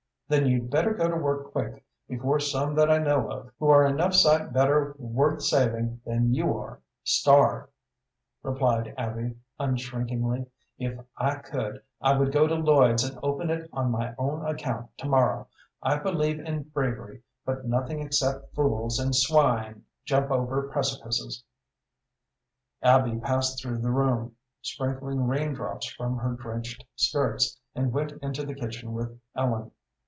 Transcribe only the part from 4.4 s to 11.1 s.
better worth saving than you are, starve," replied Abby, unshrinkingly. "If